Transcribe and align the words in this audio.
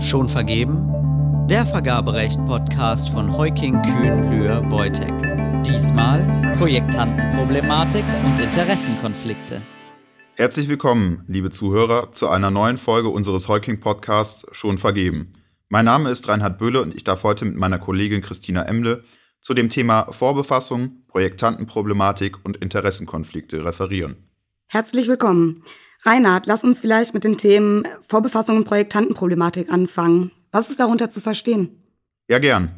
Schon 0.00 0.28
vergeben? 0.28 1.46
Der 1.48 1.66
Vergaberecht-Podcast 1.66 3.10
von 3.10 3.36
Heuking 3.36 3.82
Kühn 3.82 4.30
Lühr 4.30 4.62
Wojtek. 4.70 5.12
Diesmal 5.64 6.54
Projektantenproblematik 6.56 8.04
und 8.24 8.38
Interessenkonflikte. 8.38 9.60
Herzlich 10.34 10.68
willkommen, 10.68 11.24
liebe 11.26 11.50
Zuhörer, 11.50 12.12
zu 12.12 12.28
einer 12.28 12.52
neuen 12.52 12.78
Folge 12.78 13.08
unseres 13.08 13.48
Heuking 13.48 13.80
Podcasts 13.80 14.46
Schon 14.56 14.78
vergeben. 14.78 15.32
Mein 15.68 15.86
Name 15.86 16.10
ist 16.10 16.28
Reinhard 16.28 16.58
Böhle 16.58 16.80
und 16.80 16.94
ich 16.94 17.02
darf 17.02 17.24
heute 17.24 17.44
mit 17.44 17.56
meiner 17.56 17.80
Kollegin 17.80 18.22
Christina 18.22 18.62
Emle 18.62 19.02
zu 19.40 19.52
dem 19.52 19.68
Thema 19.68 20.12
Vorbefassung, 20.12 21.02
Projektantenproblematik 21.08 22.44
und 22.44 22.56
Interessenkonflikte 22.58 23.64
referieren. 23.64 24.28
Herzlich 24.68 25.08
willkommen. 25.08 25.64
Reinhard, 26.02 26.46
lass 26.46 26.64
uns 26.64 26.80
vielleicht 26.80 27.14
mit 27.14 27.24
den 27.24 27.38
Themen 27.38 27.82
Vorbefassung 28.06 28.58
und 28.58 28.64
Projektantenproblematik 28.64 29.70
anfangen. 29.70 30.30
Was 30.52 30.70
ist 30.70 30.78
darunter 30.80 31.10
zu 31.10 31.20
verstehen? 31.20 31.82
Ja, 32.28 32.38
gern. 32.38 32.70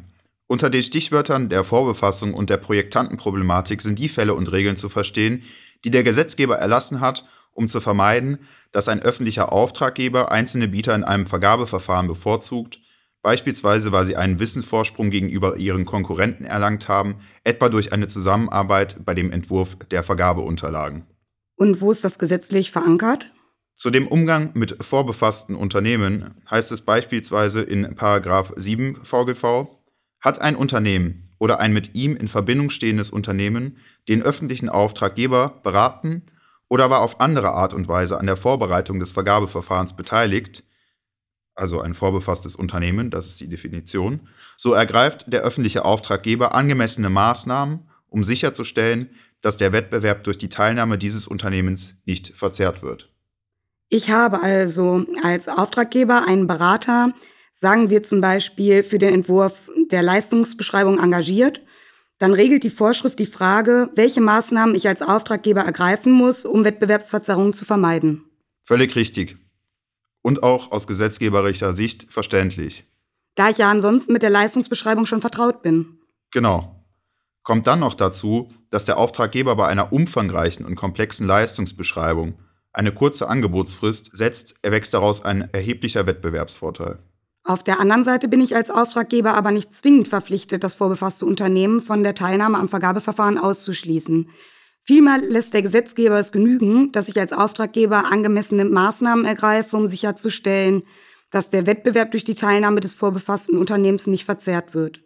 Unter 0.47 0.69
den 0.69 0.83
Stichwörtern 0.83 1.47
der 1.47 1.63
Vorbefassung 1.63 2.33
und 2.33 2.49
der 2.49 2.57
Projektantenproblematik 2.57 3.81
sind 3.81 3.99
die 3.99 4.09
Fälle 4.09 4.33
und 4.33 4.51
Regeln 4.51 4.75
zu 4.75 4.89
verstehen, 4.89 5.43
die 5.85 5.91
der 5.91 6.03
Gesetzgeber 6.03 6.57
erlassen 6.57 6.99
hat, 6.99 7.25
um 7.53 7.67
zu 7.67 7.79
vermeiden, 7.79 8.39
dass 8.71 8.87
ein 8.87 9.01
öffentlicher 9.01 9.53
Auftraggeber 9.53 10.31
einzelne 10.31 10.67
Bieter 10.67 10.95
in 10.95 11.03
einem 11.03 11.25
Vergabeverfahren 11.25 12.07
bevorzugt, 12.07 12.79
beispielsweise 13.21 13.91
weil 13.91 14.05
sie 14.05 14.15
einen 14.15 14.39
Wissensvorsprung 14.39 15.09
gegenüber 15.09 15.57
ihren 15.57 15.85
Konkurrenten 15.85 16.43
erlangt 16.43 16.87
haben, 16.87 17.15
etwa 17.43 17.69
durch 17.69 17.93
eine 17.93 18.07
Zusammenarbeit 18.07 19.05
bei 19.05 19.13
dem 19.13 19.31
Entwurf 19.31 19.77
der 19.89 20.03
Vergabeunterlagen. 20.03 21.05
Und 21.61 21.79
wo 21.79 21.91
ist 21.91 22.03
das 22.03 22.17
gesetzlich 22.17 22.71
verankert? 22.71 23.27
Zu 23.75 23.91
dem 23.91 24.07
Umgang 24.07 24.49
mit 24.55 24.83
vorbefassten 24.83 25.55
Unternehmen 25.55 26.41
heißt 26.49 26.71
es 26.71 26.81
beispielsweise 26.81 27.61
in 27.61 27.95
7 28.55 29.05
VGV, 29.05 29.67
hat 30.21 30.41
ein 30.41 30.55
Unternehmen 30.55 31.29
oder 31.37 31.59
ein 31.59 31.71
mit 31.71 31.93
ihm 31.93 32.15
in 32.15 32.29
Verbindung 32.29 32.71
stehendes 32.71 33.11
Unternehmen 33.11 33.77
den 34.07 34.23
öffentlichen 34.23 34.69
Auftraggeber 34.69 35.61
beraten 35.61 36.23
oder 36.67 36.89
war 36.89 37.01
auf 37.01 37.21
andere 37.21 37.51
Art 37.51 37.75
und 37.75 37.87
Weise 37.87 38.19
an 38.19 38.25
der 38.25 38.37
Vorbereitung 38.37 38.99
des 38.99 39.11
Vergabeverfahrens 39.11 39.95
beteiligt, 39.95 40.63
also 41.53 41.79
ein 41.79 41.93
vorbefasstes 41.93 42.55
Unternehmen, 42.55 43.11
das 43.11 43.27
ist 43.27 43.39
die 43.39 43.49
Definition, 43.49 44.21
so 44.57 44.73
ergreift 44.73 45.25
der 45.27 45.41
öffentliche 45.41 45.85
Auftraggeber 45.85 46.55
angemessene 46.55 47.11
Maßnahmen, 47.11 47.87
um 48.09 48.23
sicherzustellen, 48.23 49.11
dass 49.41 49.57
der 49.57 49.73
Wettbewerb 49.73 50.23
durch 50.23 50.37
die 50.37 50.49
Teilnahme 50.49 50.97
dieses 50.97 51.27
Unternehmens 51.27 51.93
nicht 52.05 52.35
verzerrt 52.35 52.83
wird. 52.83 53.11
Ich 53.89 54.09
habe 54.09 54.41
also 54.41 55.05
als 55.23 55.49
Auftraggeber 55.49 56.25
einen 56.27 56.47
Berater, 56.47 57.13
sagen 57.53 57.89
wir 57.89 58.03
zum 58.03 58.21
Beispiel 58.21 58.83
für 58.83 58.97
den 58.97 59.13
Entwurf 59.13 59.69
der 59.89 60.01
Leistungsbeschreibung 60.01 60.99
engagiert. 60.99 61.61
Dann 62.17 62.33
regelt 62.33 62.63
die 62.63 62.69
Vorschrift 62.69 63.19
die 63.19 63.25
Frage, 63.25 63.89
welche 63.95 64.21
Maßnahmen 64.21 64.75
ich 64.75 64.87
als 64.87 65.01
Auftraggeber 65.01 65.61
ergreifen 65.61 66.13
muss, 66.13 66.45
um 66.45 66.63
Wettbewerbsverzerrungen 66.63 67.53
zu 67.53 67.65
vermeiden. 67.65 68.23
Völlig 68.63 68.95
richtig. 68.95 69.37
Und 70.21 70.43
auch 70.43 70.71
aus 70.71 70.87
gesetzgeberischer 70.87 71.73
Sicht 71.73 72.07
verständlich. 72.09 72.85
Da 73.35 73.49
ich 73.49 73.57
ja 73.57 73.71
ansonsten 73.71 74.13
mit 74.13 74.21
der 74.21 74.29
Leistungsbeschreibung 74.29 75.05
schon 75.05 75.21
vertraut 75.21 75.63
bin. 75.63 75.99
Genau. 76.31 76.80
Kommt 77.43 77.67
dann 77.67 77.79
noch 77.79 77.93
dazu, 77.93 78.51
dass 78.69 78.85
der 78.85 78.97
Auftraggeber 78.97 79.55
bei 79.55 79.67
einer 79.67 79.91
umfangreichen 79.91 80.65
und 80.65 80.75
komplexen 80.75 81.27
Leistungsbeschreibung 81.27 82.35
eine 82.73 82.93
kurze 82.93 83.27
Angebotsfrist 83.27 84.15
setzt, 84.15 84.55
erwächst 84.61 84.93
daraus 84.93 85.25
ein 85.25 85.49
erheblicher 85.51 86.05
Wettbewerbsvorteil. 86.05 86.99
Auf 87.43 87.63
der 87.63 87.79
anderen 87.79 88.03
Seite 88.03 88.27
bin 88.27 88.39
ich 88.39 88.55
als 88.55 88.69
Auftraggeber 88.69 89.33
aber 89.33 89.51
nicht 89.51 89.73
zwingend 89.75 90.07
verpflichtet, 90.07 90.63
das 90.63 90.75
vorbefasste 90.75 91.25
Unternehmen 91.25 91.81
von 91.81 92.03
der 92.03 92.13
Teilnahme 92.13 92.59
am 92.59 92.69
Vergabeverfahren 92.69 93.39
auszuschließen. 93.39 94.29
Vielmehr 94.83 95.17
lässt 95.19 95.53
der 95.53 95.63
Gesetzgeber 95.63 96.19
es 96.19 96.31
genügen, 96.31 96.91
dass 96.91 97.07
ich 97.07 97.19
als 97.19 97.33
Auftraggeber 97.33 98.11
angemessene 98.11 98.65
Maßnahmen 98.65 99.25
ergreife, 99.25 99.75
um 99.75 99.87
sicherzustellen, 99.87 100.83
dass 101.31 101.49
der 101.49 101.65
Wettbewerb 101.65 102.11
durch 102.11 102.23
die 102.23 102.35
Teilnahme 102.35 102.79
des 102.79 102.93
vorbefassten 102.93 103.57
Unternehmens 103.57 104.05
nicht 104.07 104.25
verzerrt 104.25 104.73
wird. 104.73 105.01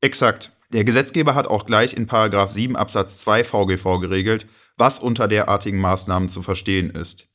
Exakt. 0.00 0.53
Der 0.72 0.84
Gesetzgeber 0.84 1.34
hat 1.34 1.46
auch 1.46 1.66
gleich 1.66 1.94
in 1.96 2.08
7 2.08 2.76
Absatz 2.76 3.18
2 3.18 3.44
VGV 3.44 4.00
geregelt, 4.00 4.46
was 4.76 4.98
unter 4.98 5.28
derartigen 5.28 5.80
Maßnahmen 5.80 6.28
zu 6.28 6.42
verstehen 6.42 6.90
ist. 6.90 7.28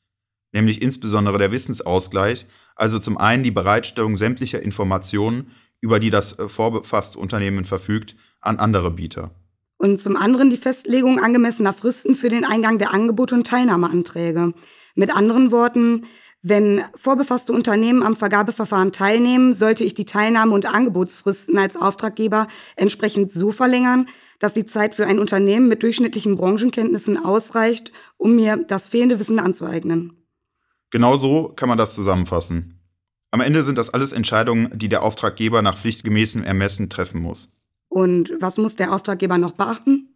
Nämlich 0.52 0.82
insbesondere 0.82 1.38
der 1.38 1.52
Wissensausgleich, 1.52 2.46
also 2.74 2.98
zum 2.98 3.18
einen 3.18 3.44
die 3.44 3.50
Bereitstellung 3.50 4.16
sämtlicher 4.16 4.60
Informationen, 4.62 5.52
über 5.80 6.00
die 6.00 6.10
das 6.10 6.38
äh, 6.38 6.48
vorbefasste 6.48 7.18
Unternehmen 7.18 7.64
verfügt, 7.64 8.16
an 8.40 8.58
andere 8.58 8.90
Bieter. 8.90 9.30
Und 9.78 9.98
zum 9.98 10.16
anderen 10.16 10.50
die 10.50 10.56
Festlegung 10.56 11.18
angemessener 11.18 11.72
Fristen 11.72 12.14
für 12.14 12.28
den 12.28 12.44
Eingang 12.44 12.78
der 12.78 12.92
Angebote 12.92 13.34
und 13.34 13.46
Teilnahmeanträge. 13.46 14.52
Mit 14.94 15.16
anderen 15.16 15.50
Worten, 15.50 16.04
wenn 16.42 16.82
vorbefasste 16.94 17.52
Unternehmen 17.52 18.02
am 18.02 18.16
Vergabeverfahren 18.16 18.92
teilnehmen, 18.92 19.52
sollte 19.52 19.84
ich 19.84 19.92
die 19.92 20.06
Teilnahme- 20.06 20.54
und 20.54 20.72
Angebotsfristen 20.72 21.58
als 21.58 21.76
Auftraggeber 21.76 22.46
entsprechend 22.76 23.30
so 23.30 23.52
verlängern, 23.52 24.06
dass 24.38 24.54
die 24.54 24.64
Zeit 24.64 24.94
für 24.94 25.06
ein 25.06 25.18
Unternehmen 25.18 25.68
mit 25.68 25.82
durchschnittlichen 25.82 26.36
Branchenkenntnissen 26.36 27.22
ausreicht, 27.22 27.92
um 28.16 28.36
mir 28.36 28.64
das 28.68 28.88
fehlende 28.88 29.18
Wissen 29.18 29.38
anzueignen. 29.38 30.14
Genau 30.90 31.16
so 31.16 31.48
kann 31.48 31.68
man 31.68 31.76
das 31.76 31.94
zusammenfassen. 31.94 32.80
Am 33.30 33.42
Ende 33.42 33.62
sind 33.62 33.76
das 33.76 33.92
alles 33.92 34.12
Entscheidungen, 34.12 34.70
die 34.76 34.88
der 34.88 35.02
Auftraggeber 35.02 35.60
nach 35.60 35.76
pflichtgemäßem 35.76 36.42
Ermessen 36.42 36.88
treffen 36.88 37.20
muss. 37.20 37.52
Und 37.88 38.32
was 38.40 38.56
muss 38.56 38.76
der 38.76 38.92
Auftraggeber 38.92 39.36
noch 39.36 39.52
beachten? 39.52 40.14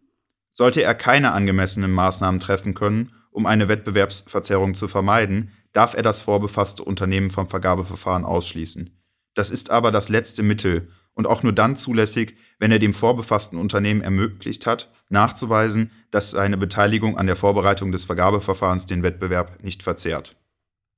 Sollte 0.49 0.81
er 0.81 0.95
keine 0.95 1.33
angemessenen 1.33 1.91
Maßnahmen 1.91 2.39
treffen 2.39 2.73
können, 2.73 3.11
um 3.31 3.45
eine 3.45 3.67
Wettbewerbsverzerrung 3.67 4.73
zu 4.73 4.87
vermeiden, 4.87 5.51
darf 5.75 5.95
er 5.95 6.03
das 6.03 6.21
vorbefasste 6.21 6.83
Unternehmen 6.83 7.31
vom 7.31 7.47
Vergabeverfahren 7.47 8.23
ausschließen. 8.25 8.89
Das 9.33 9.51
ist 9.51 9.69
aber 9.69 9.91
das 9.91 10.09
letzte 10.09 10.41
Mittel 10.41 10.89
und 11.13 11.27
auch 11.27 11.43
nur 11.43 11.53
dann 11.53 11.75
zulässig, 11.75 12.35
wenn 12.59 12.71
er 12.71 12.79
dem 12.79 12.93
vorbefassten 12.93 13.57
Unternehmen 13.59 14.01
ermöglicht 14.01 14.65
hat, 14.65 14.91
nachzuweisen, 15.09 15.91
dass 16.11 16.31
seine 16.31 16.57
Beteiligung 16.57 17.17
an 17.17 17.27
der 17.27 17.35
Vorbereitung 17.35 17.91
des 17.91 18.05
Vergabeverfahrens 18.05 18.85
den 18.85 19.03
Wettbewerb 19.03 19.63
nicht 19.63 19.83
verzehrt. 19.83 20.37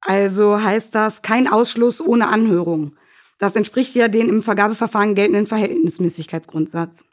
Also 0.01 0.61
heißt 0.61 0.93
das 0.93 1.23
kein 1.23 1.47
Ausschluss 1.47 1.99
ohne 1.99 2.27
Anhörung. 2.27 2.95
Das 3.39 3.55
entspricht 3.55 3.95
ja 3.95 4.07
den 4.07 4.29
im 4.29 4.43
Vergabeverfahren 4.43 5.15
geltenden 5.15 5.47
Verhältnismäßigkeitsgrundsatz. 5.47 7.05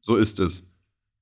So 0.00 0.16
ist 0.16 0.40
es. 0.40 0.72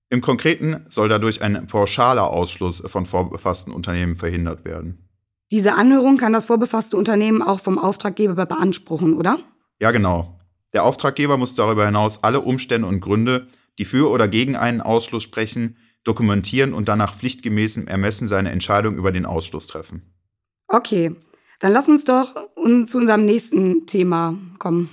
Im 0.08 0.22
Konkreten 0.22 0.84
soll 0.88 1.08
dadurch 1.08 1.42
ein 1.42 1.66
pauschaler 1.66 2.30
Ausschluss 2.30 2.82
von 2.86 3.06
vorbefassten 3.06 3.72
Unternehmen 3.72 4.16
verhindert 4.16 4.64
werden. 4.64 5.09
Diese 5.50 5.74
Anhörung 5.74 6.16
kann 6.16 6.32
das 6.32 6.44
vorbefasste 6.44 6.96
Unternehmen 6.96 7.42
auch 7.42 7.60
vom 7.60 7.78
Auftraggeber 7.78 8.46
beanspruchen, 8.46 9.14
oder? 9.14 9.38
Ja, 9.80 9.90
genau. 9.90 10.38
Der 10.72 10.84
Auftraggeber 10.84 11.36
muss 11.36 11.56
darüber 11.56 11.86
hinaus 11.86 12.22
alle 12.22 12.40
Umstände 12.40 12.86
und 12.86 13.00
Gründe, 13.00 13.48
die 13.78 13.84
für 13.84 14.10
oder 14.10 14.28
gegen 14.28 14.54
einen 14.54 14.80
Ausschluss 14.80 15.24
sprechen, 15.24 15.76
dokumentieren 16.04 16.72
und 16.72 16.88
dann 16.88 16.98
nach 16.98 17.14
pflichtgemäßem 17.14 17.88
Ermessen 17.88 18.28
seine 18.28 18.50
Entscheidung 18.50 18.96
über 18.96 19.10
den 19.10 19.26
Ausschluss 19.26 19.66
treffen. 19.66 20.02
Okay, 20.68 21.16
dann 21.58 21.72
lass 21.72 21.88
uns 21.88 22.04
doch 22.04 22.34
zu 22.86 22.98
unserem 22.98 23.24
nächsten 23.26 23.86
Thema 23.86 24.38
kommen. 24.58 24.88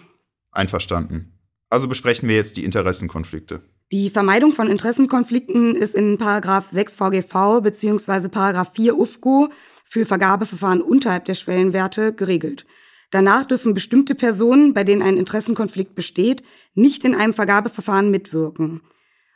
Einverstanden. 0.52 1.34
Also 1.70 1.88
besprechen 1.88 2.28
wir 2.28 2.36
jetzt 2.36 2.58
die 2.58 2.64
Interessenkonflikte. 2.64 3.62
Die 3.92 4.10
Vermeidung 4.10 4.52
von 4.52 4.68
Interessenkonflikten 4.68 5.76
ist 5.76 5.96
in 5.96 6.18
Paragraph 6.18 6.70
6 6.70 6.96
VGV 6.96 7.62
bzw. 7.62 8.28
Paragraph 8.28 8.74
4 8.74 8.98
UFGO 8.98 9.50
für 9.90 10.06
Vergabeverfahren 10.06 10.82
unterhalb 10.82 11.26
der 11.26 11.36
Schwellenwerte 11.36 12.14
geregelt. 12.14 12.66
Danach 13.12 13.46
dürfen 13.46 13.74
bestimmte 13.74 14.16
Personen, 14.16 14.74
bei 14.74 14.84
denen 14.84 15.02
ein 15.02 15.18
Interessenkonflikt 15.18 15.96
besteht, 15.96 16.44
nicht 16.74 17.06
in 17.06 17.16
einem 17.16 17.34
Vergabeverfahren 17.34 18.12
mitwirken. 18.12 18.82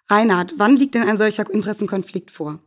Reinhard, 0.10 0.54
wann 0.58 0.76
liegt 0.76 0.96
denn 0.96 1.08
ein 1.08 1.18
solcher 1.18 1.50
Interessenkonflikt 1.50 2.32
vor? 2.32 2.60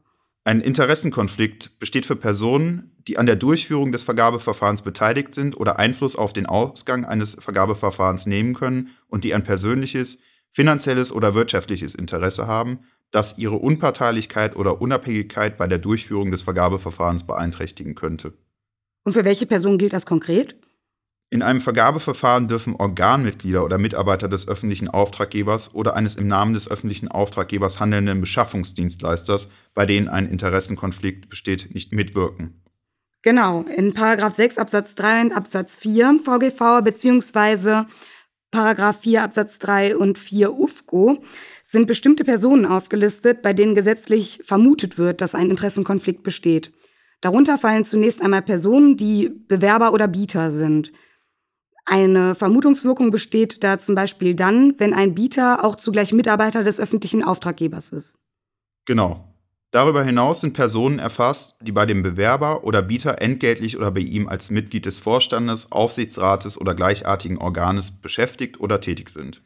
Ein 0.45 0.61
Interessenkonflikt 0.61 1.79
besteht 1.79 2.07
für 2.07 2.17
Personen, 2.17 2.95
die 3.07 3.19
an 3.19 3.27
der 3.27 3.37
Durchführung 3.37 3.93
des 3.93 4.03
Vergabeverfahrens 4.03 4.83
beteiligt 4.83 5.35
sind 5.35 5.59
oder 5.59 5.79
Einfluss 5.79 6.17
auf 6.17 6.33
den 6.33 6.47
Ausgang 6.47 7.05
eines 7.05 7.37
Vergabeverfahrens 7.39 8.27
nehmen 8.27 8.55
können 8.55 8.91
und 9.09 9.25
die 9.25 9.35
ein 9.35 9.43
persönliches, 9.43 10.21
finanzielles 10.51 11.13
oder 11.13 11.35
wirtschaftliches 11.35 11.95
Interesse 11.95 12.47
haben, 12.47 12.81
das 13.15 13.39
ihre 13.39 13.57
Unparteilichkeit 13.57 14.57
oder 14.57 14.81
Unabhängigkeit 14.81 15.57
bei 15.57 15.69
der 15.69 15.79
Durchführung 15.79 16.31
des 16.31 16.43
Vergabeverfahrens 16.43 17.25
beeinträchtigen 17.25 17.95
könnte. 17.95 18.33
Und 19.05 19.13
für 19.13 19.25
welche 19.25 19.47
Person 19.47 19.79
gilt 19.79 19.93
das 19.93 20.07
konkret? 20.07 20.57
In 21.31 21.43
einem 21.43 21.61
Vergabeverfahren 21.61 22.49
dürfen 22.49 22.77
Organmitglieder 22.77 23.65
oder 23.65 23.79
Mitarbeiter 23.79 24.29
des 24.29 24.49
öffentlichen 24.49 24.89
Auftraggebers 24.89 25.75
oder 25.75 25.97
eines 25.97 26.17
im 26.17 26.29
Namen 26.29 26.55
des 26.55 26.71
öffentlichen 26.71 27.09
Auftraggebers 27.09 27.81
handelnden 27.81 28.21
Beschaffungsdienstleisters, 28.21 29.49
bei 29.75 29.87
denen 29.87 30.09
ein 30.09 30.29
Interessenkonflikt 30.29 31.29
besteht, 31.29 31.75
nicht 31.75 31.93
mitwirken. 31.93 32.63
Genau, 33.23 33.63
in 33.63 33.95
Paragraph 33.95 34.35
6 34.35 34.59
Absatz 34.59 34.95
3 34.97 35.23
und 35.23 35.33
Absatz 35.33 35.77
4 35.77 36.21
VGV 36.23 36.83
beziehungsweise 36.85 37.87
Paragraph 38.55 39.01
4 39.01 39.25
Absatz 39.25 39.59
3 39.59 39.97
und 39.97 40.17
4 40.17 40.56
UFGO 40.56 41.19
sind 41.65 41.89
bestimmte 41.89 42.23
Personen 42.23 42.67
aufgelistet, 42.67 43.43
bei 43.43 43.53
denen 43.53 43.75
gesetzlich 43.75 44.41
vermutet 44.45 44.97
wird, 44.97 45.21
dass 45.21 45.35
ein 45.35 45.51
Interessenkonflikt 45.51 46.23
besteht. 46.23 46.73
Darunter 47.21 47.59
fallen 47.59 47.85
zunächst 47.85 48.23
einmal 48.23 48.43
Personen, 48.43 48.97
die 48.97 49.29
Bewerber 49.29 49.93
oder 49.93 50.06
Bieter 50.06 50.53
sind. 50.53 50.93
Eine 51.85 52.37
Vermutungswirkung 52.37 53.11
besteht 53.11 53.65
da 53.65 53.81
zum 53.81 53.97
Beispiel 53.97 54.37
dann, 54.37 54.79
wenn 54.79 54.95
ein 54.95 55.17
Bieter 55.17 55.65
auch 55.65 55.75
zugleich 55.75 56.12
Mitarbeiter 56.12 56.62
des 56.62 56.79
öffentlichen 56.79 57.25
Auftraggebers 57.25 57.91
ist. 57.91 58.21
Genau. 58.87 59.34
Darüber 59.75 60.05
hinaus 60.05 60.41
sind 60.41 60.53
Personen 60.53 61.00
erfasst, 61.00 61.56
die 61.61 61.73
bei 61.73 61.85
dem 61.85 62.05
Bewerber 62.05 62.62
oder 62.62 62.81
Bieter 62.81 63.21
entgeltlich 63.21 63.76
oder 63.76 63.91
bei 63.91 64.03
ihm 64.03 64.29
als 64.29 64.53
Mitglied 64.53 64.87
des 64.87 65.00
Vorstandes, 65.00 65.73
Aufsichtsrates 65.73 66.61
oder 66.61 66.76
gleichartigen 66.76 67.38
Organes 67.38 67.91
beschäftigt 67.91 68.61
oder 68.61 68.79
tätig 68.79 69.09
sind. 69.11 69.43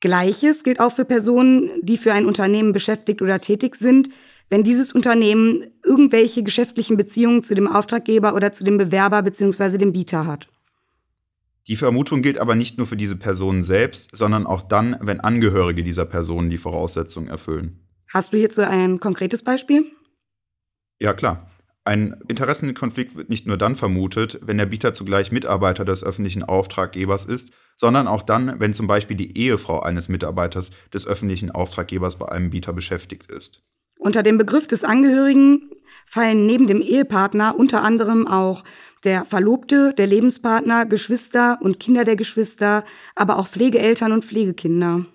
Gleiches 0.00 0.62
gilt 0.62 0.80
auch 0.80 0.92
für 0.92 1.04
Personen, 1.04 1.68
die 1.82 1.98
für 1.98 2.14
ein 2.14 2.24
Unternehmen 2.24 2.72
beschäftigt 2.72 3.20
oder 3.20 3.38
tätig 3.38 3.76
sind, 3.76 4.08
wenn 4.48 4.64
dieses 4.64 4.92
Unternehmen 4.92 5.66
irgendwelche 5.84 6.42
geschäftlichen 6.42 6.96
Beziehungen 6.96 7.44
zu 7.44 7.54
dem 7.54 7.66
Auftraggeber 7.66 8.34
oder 8.34 8.52
zu 8.52 8.64
dem 8.64 8.78
Bewerber 8.78 9.20
bzw. 9.22 9.76
dem 9.76 9.92
Bieter 9.92 10.26
hat. 10.26 10.48
Die 11.68 11.76
Vermutung 11.76 12.22
gilt 12.22 12.38
aber 12.38 12.54
nicht 12.54 12.78
nur 12.78 12.86
für 12.86 12.96
diese 12.96 13.16
Personen 13.16 13.62
selbst, 13.62 14.16
sondern 14.16 14.46
auch 14.46 14.62
dann, 14.62 14.96
wenn 15.02 15.20
Angehörige 15.20 15.84
dieser 15.84 16.06
Personen 16.06 16.48
die 16.48 16.56
Voraussetzungen 16.56 17.28
erfüllen. 17.28 17.89
Hast 18.12 18.32
du 18.32 18.36
hierzu 18.36 18.62
ein 18.62 18.98
konkretes 18.98 19.42
Beispiel? 19.42 19.84
Ja, 20.98 21.12
klar. 21.14 21.48
Ein 21.84 22.20
Interessenkonflikt 22.28 23.16
wird 23.16 23.30
nicht 23.30 23.46
nur 23.46 23.56
dann 23.56 23.74
vermutet, 23.74 24.38
wenn 24.42 24.58
der 24.58 24.66
Bieter 24.66 24.92
zugleich 24.92 25.32
Mitarbeiter 25.32 25.84
des 25.84 26.04
öffentlichen 26.04 26.42
Auftraggebers 26.42 27.24
ist, 27.24 27.52
sondern 27.76 28.06
auch 28.06 28.22
dann, 28.22 28.60
wenn 28.60 28.74
zum 28.74 28.86
Beispiel 28.86 29.16
die 29.16 29.38
Ehefrau 29.38 29.80
eines 29.80 30.08
Mitarbeiters 30.08 30.72
des 30.92 31.06
öffentlichen 31.06 31.50
Auftraggebers 31.50 32.18
bei 32.18 32.28
einem 32.28 32.50
Bieter 32.50 32.72
beschäftigt 32.72 33.30
ist. 33.30 33.62
Unter 33.98 34.22
dem 34.22 34.38
Begriff 34.38 34.66
des 34.66 34.84
Angehörigen 34.84 35.70
fallen 36.06 36.46
neben 36.46 36.66
dem 36.66 36.82
Ehepartner 36.82 37.58
unter 37.58 37.82
anderem 37.82 38.26
auch 38.26 38.64
der 39.04 39.24
Verlobte, 39.24 39.94
der 39.96 40.06
Lebenspartner, 40.06 40.84
Geschwister 40.84 41.58
und 41.62 41.80
Kinder 41.80 42.04
der 42.04 42.16
Geschwister, 42.16 42.84
aber 43.14 43.38
auch 43.38 43.48
Pflegeeltern 43.48 44.12
und 44.12 44.24
Pflegekinder. 44.24 45.06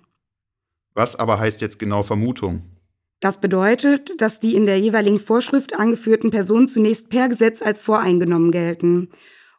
Was 0.94 1.15
aber 1.15 1.39
heißt 1.39 1.62
jetzt 1.62 1.77
genau 1.77 2.01
Vermutung? 2.01 2.75
Das 3.19 3.39
bedeutet, 3.39 4.21
dass 4.21 4.39
die 4.39 4.56
in 4.56 4.65
der 4.65 4.79
jeweiligen 4.79 5.19
Vorschrift 5.19 5.79
angeführten 5.79 6.31
Personen 6.31 6.67
zunächst 6.67 7.09
per 7.09 7.29
Gesetz 7.29 7.62
als 7.62 7.81
voreingenommen 7.81 8.51
gelten. 8.51 9.09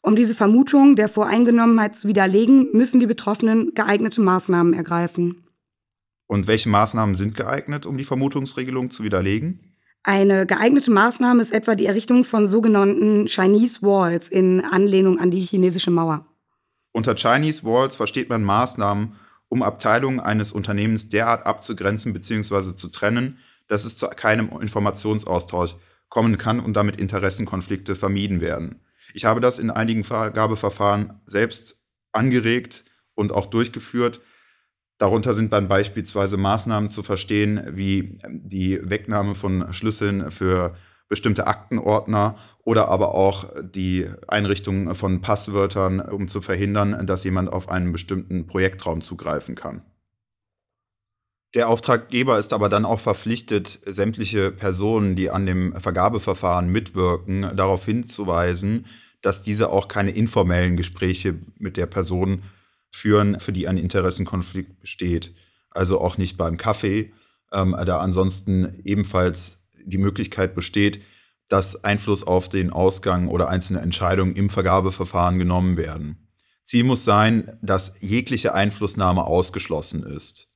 Um 0.02 0.14
diese 0.14 0.34
Vermutung 0.34 0.94
der 0.94 1.08
Voreingenommenheit 1.08 1.96
zu 1.96 2.06
widerlegen, 2.06 2.68
müssen 2.72 3.00
die 3.00 3.06
Betroffenen 3.06 3.72
geeignete 3.74 4.20
Maßnahmen 4.20 4.74
ergreifen. 4.74 5.42
Und 6.28 6.46
welche 6.46 6.68
Maßnahmen 6.68 7.14
sind 7.14 7.36
geeignet, 7.36 7.86
um 7.86 7.96
die 7.96 8.04
Vermutungsregelung 8.04 8.90
zu 8.90 9.02
widerlegen? 9.02 9.72
Eine 10.02 10.46
geeignete 10.46 10.92
Maßnahme 10.92 11.42
ist 11.42 11.52
etwa 11.52 11.74
die 11.74 11.86
Errichtung 11.86 12.24
von 12.24 12.46
sogenannten 12.46 13.26
Chinese 13.26 13.82
Walls 13.82 14.28
in 14.28 14.64
Anlehnung 14.64 15.18
an 15.18 15.32
die 15.32 15.40
chinesische 15.40 15.90
Mauer. 15.90 16.26
Unter 16.92 17.16
Chinese 17.16 17.64
Walls 17.64 17.96
versteht 17.96 18.28
man 18.28 18.44
Maßnahmen, 18.44 19.16
um 19.48 19.62
Abteilungen 19.62 20.20
eines 20.20 20.52
Unternehmens 20.52 21.08
derart 21.08 21.46
abzugrenzen 21.46 22.12
bzw. 22.12 22.76
zu 22.76 22.88
trennen, 22.88 23.38
dass 23.68 23.84
es 23.84 23.96
zu 23.96 24.08
keinem 24.08 24.48
Informationsaustausch 24.60 25.76
kommen 26.08 26.38
kann 26.38 26.60
und 26.60 26.74
damit 26.74 27.00
Interessenkonflikte 27.00 27.96
vermieden 27.96 28.40
werden. 28.40 28.80
Ich 29.12 29.24
habe 29.24 29.40
das 29.40 29.58
in 29.58 29.70
einigen 29.70 30.04
Vergabeverfahren 30.04 31.20
selbst 31.26 31.82
angeregt 32.12 32.84
und 33.14 33.32
auch 33.32 33.46
durchgeführt. 33.46 34.20
Darunter 34.98 35.34
sind 35.34 35.52
dann 35.52 35.68
beispielsweise 35.68 36.36
Maßnahmen 36.36 36.90
zu 36.90 37.02
verstehen, 37.02 37.62
wie 37.72 38.18
die 38.28 38.78
Wegnahme 38.82 39.34
von 39.34 39.72
Schlüsseln 39.72 40.30
für 40.30 40.74
bestimmte 41.08 41.46
Aktenordner 41.46 42.36
oder 42.64 42.88
aber 42.88 43.14
auch 43.14 43.46
die 43.62 44.06
Einrichtung 44.26 44.94
von 44.94 45.20
Passwörtern, 45.20 46.00
um 46.00 46.28
zu 46.28 46.40
verhindern, 46.40 47.06
dass 47.06 47.24
jemand 47.24 47.52
auf 47.52 47.68
einen 47.68 47.92
bestimmten 47.92 48.46
Projektraum 48.46 49.00
zugreifen 49.00 49.54
kann. 49.54 49.82
Der 51.54 51.68
Auftraggeber 51.68 52.38
ist 52.38 52.52
aber 52.52 52.68
dann 52.68 52.84
auch 52.84 53.00
verpflichtet, 53.00 53.78
sämtliche 53.86 54.50
Personen, 54.50 55.14
die 55.14 55.30
an 55.30 55.46
dem 55.46 55.78
Vergabeverfahren 55.80 56.68
mitwirken, 56.68 57.56
darauf 57.56 57.84
hinzuweisen, 57.84 58.84
dass 59.22 59.42
diese 59.42 59.70
auch 59.70 59.88
keine 59.88 60.10
informellen 60.10 60.76
Gespräche 60.76 61.36
mit 61.58 61.76
der 61.76 61.86
Person 61.86 62.42
führen, 62.90 63.40
für 63.40 63.52
die 63.52 63.68
ein 63.68 63.78
Interessenkonflikt 63.78 64.80
besteht. 64.80 65.34
Also 65.70 66.00
auch 66.00 66.18
nicht 66.18 66.36
beim 66.36 66.56
Kaffee, 66.56 67.12
ähm, 67.52 67.76
da 67.86 67.98
ansonsten 67.98 68.80
ebenfalls 68.84 69.62
die 69.86 69.98
Möglichkeit 69.98 70.54
besteht, 70.54 71.02
dass 71.48 71.84
Einfluss 71.84 72.26
auf 72.26 72.48
den 72.48 72.70
Ausgang 72.70 73.28
oder 73.28 73.48
einzelne 73.48 73.80
Entscheidungen 73.80 74.34
im 74.34 74.50
Vergabeverfahren 74.50 75.38
genommen 75.38 75.76
werden. 75.76 76.28
Ziel 76.64 76.84
muss 76.84 77.04
sein, 77.04 77.56
dass 77.62 78.00
jegliche 78.00 78.54
Einflussnahme 78.54 79.24
ausgeschlossen 79.24 80.02
ist. 80.02 80.48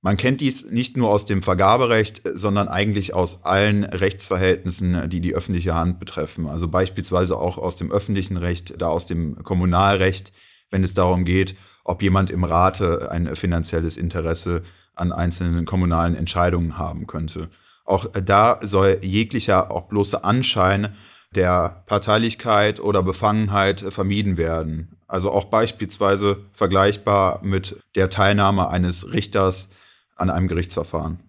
Man 0.00 0.16
kennt 0.16 0.40
dies 0.40 0.64
nicht 0.64 0.96
nur 0.96 1.10
aus 1.10 1.24
dem 1.24 1.42
Vergaberecht, 1.42 2.22
sondern 2.32 2.68
eigentlich 2.68 3.14
aus 3.14 3.44
allen 3.44 3.84
Rechtsverhältnissen, 3.84 5.08
die 5.08 5.20
die 5.20 5.34
öffentliche 5.34 5.74
Hand 5.74 5.98
betreffen. 5.98 6.46
Also 6.46 6.68
beispielsweise 6.68 7.36
auch 7.36 7.58
aus 7.58 7.76
dem 7.76 7.90
öffentlichen 7.90 8.36
Recht, 8.36 8.80
da 8.80 8.88
aus 8.88 9.06
dem 9.06 9.42
Kommunalrecht, 9.42 10.32
wenn 10.70 10.84
es 10.84 10.94
darum 10.94 11.24
geht, 11.24 11.56
ob 11.84 12.02
jemand 12.02 12.30
im 12.30 12.44
Rate 12.44 13.10
ein 13.10 13.34
finanzielles 13.34 13.96
Interesse 13.96 14.62
an 14.94 15.12
einzelnen 15.12 15.64
kommunalen 15.64 16.14
Entscheidungen 16.14 16.78
haben 16.78 17.06
könnte. 17.06 17.48
Auch 17.88 18.04
da 18.06 18.58
soll 18.60 19.00
jeglicher, 19.02 19.72
auch 19.72 19.88
bloße 19.88 20.22
Anschein 20.22 20.94
der 21.34 21.84
Parteilichkeit 21.86 22.80
oder 22.80 23.02
Befangenheit 23.02 23.80
vermieden 23.80 24.36
werden. 24.36 24.98
Also 25.06 25.30
auch 25.30 25.44
beispielsweise 25.44 26.44
vergleichbar 26.52 27.40
mit 27.42 27.82
der 27.94 28.10
Teilnahme 28.10 28.68
eines 28.68 29.14
Richters 29.14 29.68
an 30.16 30.28
einem 30.28 30.48
Gerichtsverfahren. 30.48 31.20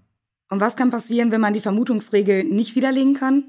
Und 0.49 0.59
was 0.59 0.75
kann 0.75 0.91
passieren, 0.91 1.31
wenn 1.31 1.39
man 1.39 1.53
die 1.53 1.61
Vermutungsregel 1.61 2.43
nicht 2.43 2.75
widerlegen 2.75 3.13
kann? 3.13 3.45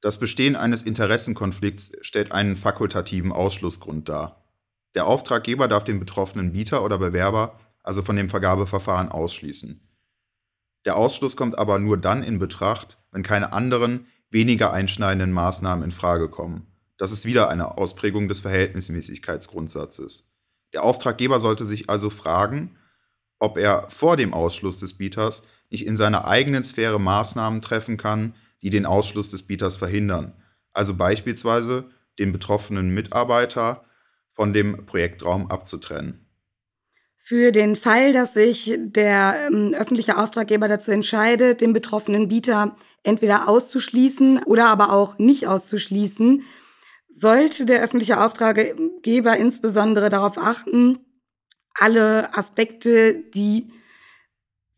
Das 0.00 0.18
Bestehen 0.18 0.56
eines 0.56 0.82
Interessenkonflikts 0.82 1.92
stellt 2.00 2.32
einen 2.32 2.56
fakultativen 2.56 3.30
Ausschlussgrund 3.30 4.08
dar. 4.08 4.42
Der 4.96 5.06
Auftraggeber 5.06 5.68
darf 5.68 5.84
den 5.84 6.00
betroffenen 6.00 6.50
Bieter 6.50 6.82
oder 6.82 6.98
Bewerber 6.98 7.60
also 7.84 8.02
von 8.02 8.16
dem 8.16 8.28
Vergabeverfahren 8.28 9.10
ausschließen. 9.10 9.80
Der 10.84 10.96
Ausschluss 10.96 11.36
kommt 11.36 11.58
aber 11.58 11.78
nur 11.78 11.98
dann 11.98 12.22
in 12.22 12.38
Betracht, 12.38 12.98
wenn 13.12 13.22
keine 13.22 13.52
anderen, 13.52 14.06
weniger 14.30 14.72
einschneidenden 14.72 15.32
Maßnahmen 15.32 15.84
in 15.84 15.90
Frage 15.90 16.28
kommen. 16.28 16.66
Das 16.96 17.12
ist 17.12 17.24
wieder 17.24 17.48
eine 17.48 17.78
Ausprägung 17.78 18.28
des 18.28 18.40
Verhältnismäßigkeitsgrundsatzes. 18.40 20.30
Der 20.72 20.84
Auftraggeber 20.84 21.40
sollte 21.40 21.66
sich 21.66 21.90
also 21.90 22.10
fragen, 22.10 22.76
ob 23.38 23.58
er 23.58 23.88
vor 23.88 24.16
dem 24.16 24.32
Ausschluss 24.32 24.78
des 24.78 24.98
Bieters 24.98 25.42
nicht 25.70 25.86
in 25.86 25.96
seiner 25.96 26.26
eigenen 26.26 26.62
Sphäre 26.62 27.00
Maßnahmen 27.00 27.60
treffen 27.60 27.96
kann, 27.96 28.34
die 28.62 28.70
den 28.70 28.86
Ausschluss 28.86 29.30
des 29.30 29.46
Bieters 29.46 29.76
verhindern. 29.76 30.34
Also 30.72 30.94
beispielsweise 30.94 31.90
den 32.18 32.32
betroffenen 32.32 32.90
Mitarbeiter 32.90 33.84
von 34.30 34.52
dem 34.52 34.86
Projektraum 34.86 35.50
abzutrennen. 35.50 36.26
Für 37.22 37.52
den 37.52 37.76
Fall, 37.76 38.14
dass 38.14 38.32
sich 38.32 38.74
der 38.78 39.36
ähm, 39.46 39.74
öffentliche 39.74 40.16
Auftraggeber 40.16 40.68
dazu 40.68 40.90
entscheidet, 40.90 41.60
den 41.60 41.74
betroffenen 41.74 42.28
Bieter 42.28 42.76
entweder 43.02 43.46
auszuschließen 43.46 44.42
oder 44.44 44.68
aber 44.68 44.92
auch 44.92 45.18
nicht 45.18 45.46
auszuschließen, 45.46 46.42
sollte 47.10 47.66
der 47.66 47.82
öffentliche 47.82 48.20
Auftraggeber 48.20 49.36
insbesondere 49.36 50.08
darauf 50.08 50.38
achten, 50.38 50.98
alle 51.74 52.34
Aspekte, 52.36 53.22
die 53.34 53.70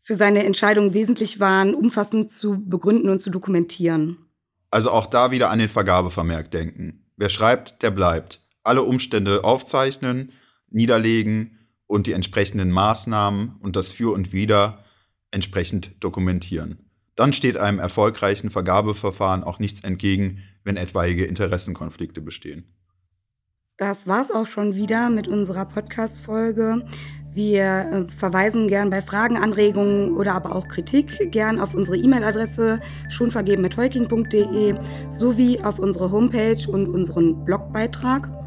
für 0.01 0.15
seine 0.15 0.43
Entscheidung 0.43 0.93
wesentlich 0.93 1.39
waren, 1.39 1.73
umfassend 1.73 2.29
zu 2.29 2.61
begründen 2.65 3.09
und 3.09 3.21
zu 3.21 3.29
dokumentieren. 3.29 4.17
Also 4.69 4.91
auch 4.91 5.05
da 5.05 5.31
wieder 5.31 5.49
an 5.49 5.59
den 5.59 5.69
Vergabevermerk 5.69 6.51
denken. 6.51 7.05
Wer 7.15 7.29
schreibt, 7.29 7.81
der 7.83 7.91
bleibt. 7.91 8.41
Alle 8.63 8.81
Umstände 8.81 9.45
aufzeichnen, 9.45 10.33
niederlegen 10.69 11.62
und 11.87 12.07
die 12.07 12.13
entsprechenden 12.13 12.71
Maßnahmen 12.71 13.57
und 13.59 13.75
das 13.75 13.89
Für 13.89 14.13
und 14.13 14.33
Wider 14.33 14.83
entsprechend 15.31 16.03
dokumentieren. 16.03 16.77
Dann 17.15 17.33
steht 17.33 17.57
einem 17.57 17.79
erfolgreichen 17.79 18.49
Vergabeverfahren 18.49 19.43
auch 19.43 19.59
nichts 19.59 19.83
entgegen, 19.83 20.39
wenn 20.63 20.77
etwaige 20.77 21.25
Interessenkonflikte 21.25 22.21
bestehen. 22.21 22.65
Das 23.77 24.07
war's 24.07 24.31
auch 24.31 24.45
schon 24.45 24.75
wieder 24.75 25.09
mit 25.09 25.27
unserer 25.27 25.65
Podcast-Folge. 25.65 26.85
Wir 27.33 27.63
äh, 27.63 28.11
verweisen 28.11 28.67
gern 28.67 28.91
bei 28.91 29.01
Fragen, 29.01 29.37
Anregungen 29.37 30.15
oder 30.15 30.35
aber 30.35 30.55
auch 30.55 30.67
Kritik 30.67 31.31
gern 31.31 31.59
auf 31.59 31.73
unsere 31.73 31.97
E-Mail-Adresse 31.97 32.79
schonvergeben.heuking.de 33.09 34.75
sowie 35.09 35.59
auf 35.59 35.79
unsere 35.79 36.11
Homepage 36.11 36.69
und 36.69 36.87
unseren 36.87 37.43
Blogbeitrag. 37.43 38.42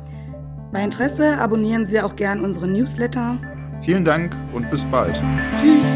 Bei 0.72 0.82
Interesse 0.82 1.38
abonnieren 1.38 1.86
Sie 1.86 2.00
auch 2.00 2.16
gern 2.16 2.44
unseren 2.44 2.72
Newsletter. 2.72 3.38
Vielen 3.82 4.04
Dank 4.04 4.34
und 4.52 4.70
bis 4.70 4.84
bald. 4.84 5.22
Tschüss. 5.60 5.94